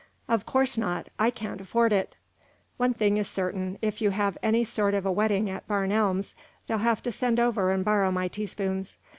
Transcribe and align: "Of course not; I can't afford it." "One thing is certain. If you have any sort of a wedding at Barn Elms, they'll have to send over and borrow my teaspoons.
"Of 0.27 0.47
course 0.47 0.79
not; 0.79 1.09
I 1.19 1.29
can't 1.29 1.61
afford 1.61 1.93
it." 1.93 2.15
"One 2.77 2.91
thing 2.95 3.17
is 3.17 3.27
certain. 3.27 3.77
If 3.83 4.01
you 4.01 4.09
have 4.09 4.35
any 4.41 4.63
sort 4.63 4.95
of 4.95 5.05
a 5.05 5.11
wedding 5.11 5.47
at 5.47 5.67
Barn 5.67 5.91
Elms, 5.91 6.33
they'll 6.65 6.79
have 6.79 7.03
to 7.03 7.11
send 7.11 7.39
over 7.39 7.69
and 7.69 7.85
borrow 7.85 8.09
my 8.11 8.27
teaspoons. 8.27 8.97